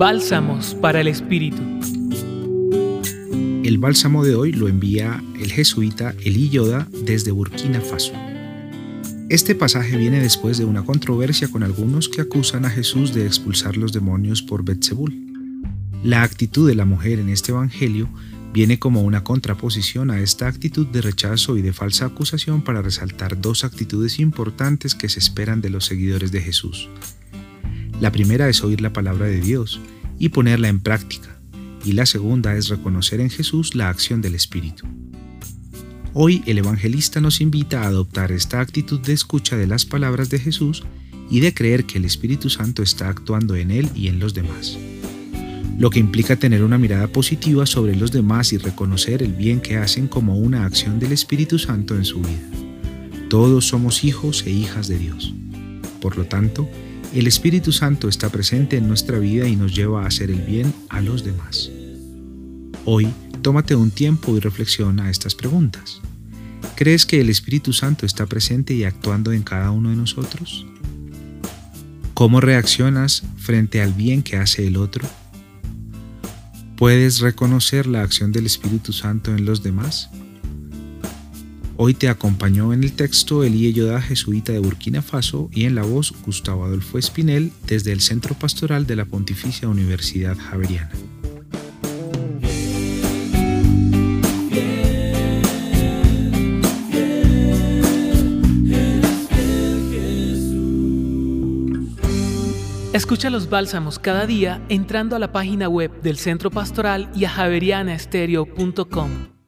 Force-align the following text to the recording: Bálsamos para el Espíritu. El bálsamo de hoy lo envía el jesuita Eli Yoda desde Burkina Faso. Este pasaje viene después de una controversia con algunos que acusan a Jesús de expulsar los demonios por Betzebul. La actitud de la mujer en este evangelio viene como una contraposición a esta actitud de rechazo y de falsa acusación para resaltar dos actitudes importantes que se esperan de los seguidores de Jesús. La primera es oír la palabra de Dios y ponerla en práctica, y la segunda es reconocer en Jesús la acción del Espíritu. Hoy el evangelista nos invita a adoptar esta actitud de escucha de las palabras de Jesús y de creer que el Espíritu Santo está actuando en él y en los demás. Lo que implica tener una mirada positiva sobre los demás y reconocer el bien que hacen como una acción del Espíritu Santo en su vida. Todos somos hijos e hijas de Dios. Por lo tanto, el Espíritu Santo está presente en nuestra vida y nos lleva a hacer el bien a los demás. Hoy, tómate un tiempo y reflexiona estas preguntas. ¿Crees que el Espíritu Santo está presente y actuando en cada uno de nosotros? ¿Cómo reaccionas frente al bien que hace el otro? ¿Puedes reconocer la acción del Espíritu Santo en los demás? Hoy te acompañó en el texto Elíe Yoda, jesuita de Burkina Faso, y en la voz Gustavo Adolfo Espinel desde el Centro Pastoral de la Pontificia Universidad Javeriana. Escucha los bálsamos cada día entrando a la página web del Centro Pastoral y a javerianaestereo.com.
Bálsamos 0.00 0.74
para 0.76 1.02
el 1.02 1.08
Espíritu. 1.08 1.60
El 3.62 3.76
bálsamo 3.76 4.24
de 4.24 4.34
hoy 4.34 4.50
lo 4.50 4.66
envía 4.66 5.22
el 5.38 5.52
jesuita 5.52 6.14
Eli 6.24 6.48
Yoda 6.48 6.88
desde 7.04 7.32
Burkina 7.32 7.82
Faso. 7.82 8.14
Este 9.28 9.54
pasaje 9.54 9.98
viene 9.98 10.18
después 10.18 10.56
de 10.56 10.64
una 10.64 10.86
controversia 10.86 11.48
con 11.48 11.62
algunos 11.62 12.08
que 12.08 12.22
acusan 12.22 12.64
a 12.64 12.70
Jesús 12.70 13.12
de 13.12 13.26
expulsar 13.26 13.76
los 13.76 13.92
demonios 13.92 14.40
por 14.40 14.64
Betzebul. 14.64 15.12
La 16.02 16.22
actitud 16.22 16.66
de 16.66 16.76
la 16.76 16.86
mujer 16.86 17.18
en 17.18 17.28
este 17.28 17.52
evangelio 17.52 18.08
viene 18.54 18.78
como 18.78 19.02
una 19.02 19.22
contraposición 19.22 20.10
a 20.10 20.20
esta 20.20 20.48
actitud 20.48 20.86
de 20.86 21.02
rechazo 21.02 21.58
y 21.58 21.60
de 21.60 21.74
falsa 21.74 22.06
acusación 22.06 22.62
para 22.62 22.80
resaltar 22.80 23.38
dos 23.38 23.64
actitudes 23.64 24.18
importantes 24.18 24.94
que 24.94 25.10
se 25.10 25.18
esperan 25.18 25.60
de 25.60 25.68
los 25.68 25.84
seguidores 25.84 26.32
de 26.32 26.40
Jesús. 26.40 26.88
La 28.00 28.10
primera 28.10 28.48
es 28.48 28.64
oír 28.64 28.80
la 28.80 28.94
palabra 28.94 29.26
de 29.26 29.42
Dios 29.42 29.78
y 30.20 30.28
ponerla 30.28 30.68
en 30.68 30.78
práctica, 30.80 31.40
y 31.84 31.94
la 31.94 32.06
segunda 32.06 32.54
es 32.54 32.68
reconocer 32.68 33.20
en 33.20 33.30
Jesús 33.30 33.74
la 33.74 33.88
acción 33.88 34.20
del 34.20 34.36
Espíritu. 34.36 34.86
Hoy 36.12 36.42
el 36.46 36.58
evangelista 36.58 37.20
nos 37.20 37.40
invita 37.40 37.82
a 37.82 37.86
adoptar 37.86 38.30
esta 38.30 38.60
actitud 38.60 39.00
de 39.00 39.14
escucha 39.14 39.56
de 39.56 39.66
las 39.66 39.86
palabras 39.86 40.28
de 40.28 40.38
Jesús 40.38 40.84
y 41.30 41.40
de 41.40 41.54
creer 41.54 41.84
que 41.84 41.96
el 41.96 42.04
Espíritu 42.04 42.50
Santo 42.50 42.82
está 42.82 43.08
actuando 43.08 43.56
en 43.56 43.70
él 43.70 43.88
y 43.94 44.08
en 44.08 44.18
los 44.18 44.34
demás. 44.34 44.76
Lo 45.78 45.88
que 45.88 46.00
implica 46.00 46.36
tener 46.36 46.62
una 46.64 46.76
mirada 46.76 47.06
positiva 47.06 47.64
sobre 47.64 47.96
los 47.96 48.12
demás 48.12 48.52
y 48.52 48.58
reconocer 48.58 49.22
el 49.22 49.32
bien 49.32 49.60
que 49.62 49.78
hacen 49.78 50.06
como 50.06 50.36
una 50.36 50.66
acción 50.66 50.98
del 50.98 51.12
Espíritu 51.12 51.58
Santo 51.58 51.96
en 51.96 52.04
su 52.04 52.20
vida. 52.20 52.50
Todos 53.30 53.68
somos 53.68 54.04
hijos 54.04 54.44
e 54.44 54.50
hijas 54.50 54.86
de 54.86 54.98
Dios. 54.98 55.32
Por 56.02 56.18
lo 56.18 56.26
tanto, 56.26 56.68
el 57.12 57.26
Espíritu 57.26 57.72
Santo 57.72 58.08
está 58.08 58.28
presente 58.28 58.76
en 58.76 58.86
nuestra 58.86 59.18
vida 59.18 59.48
y 59.48 59.56
nos 59.56 59.74
lleva 59.74 60.04
a 60.04 60.06
hacer 60.06 60.30
el 60.30 60.40
bien 60.42 60.72
a 60.88 61.00
los 61.00 61.24
demás. 61.24 61.70
Hoy, 62.84 63.08
tómate 63.42 63.74
un 63.74 63.90
tiempo 63.90 64.36
y 64.36 64.40
reflexiona 64.40 65.10
estas 65.10 65.34
preguntas. 65.34 66.00
¿Crees 66.76 67.06
que 67.06 67.20
el 67.20 67.28
Espíritu 67.28 67.72
Santo 67.72 68.06
está 68.06 68.26
presente 68.26 68.74
y 68.74 68.84
actuando 68.84 69.32
en 69.32 69.42
cada 69.42 69.70
uno 69.70 69.90
de 69.90 69.96
nosotros? 69.96 70.66
¿Cómo 72.14 72.40
reaccionas 72.40 73.24
frente 73.36 73.82
al 73.82 73.92
bien 73.92 74.22
que 74.22 74.36
hace 74.36 74.66
el 74.66 74.76
otro? 74.76 75.06
¿Puedes 76.76 77.20
reconocer 77.20 77.86
la 77.86 78.02
acción 78.02 78.30
del 78.30 78.46
Espíritu 78.46 78.92
Santo 78.92 79.34
en 79.34 79.44
los 79.44 79.62
demás? 79.62 80.10
Hoy 81.82 81.94
te 81.94 82.10
acompañó 82.10 82.74
en 82.74 82.84
el 82.84 82.92
texto 82.92 83.42
Elíe 83.42 83.72
Yoda, 83.72 84.02
jesuita 84.02 84.52
de 84.52 84.58
Burkina 84.58 85.00
Faso, 85.00 85.48
y 85.50 85.64
en 85.64 85.74
la 85.74 85.82
voz 85.82 86.12
Gustavo 86.26 86.66
Adolfo 86.66 86.98
Espinel 86.98 87.52
desde 87.66 87.92
el 87.92 88.02
Centro 88.02 88.34
Pastoral 88.34 88.86
de 88.86 88.96
la 88.96 89.06
Pontificia 89.06 89.66
Universidad 89.66 90.36
Javeriana. 90.36 90.90
Escucha 102.92 103.30
los 103.30 103.48
bálsamos 103.48 103.98
cada 103.98 104.26
día 104.26 104.62
entrando 104.68 105.16
a 105.16 105.18
la 105.18 105.32
página 105.32 105.70
web 105.70 106.02
del 106.02 106.18
Centro 106.18 106.50
Pastoral 106.50 107.10
y 107.14 107.24
a 107.24 107.30
javerianaestereo.com. 107.30 109.39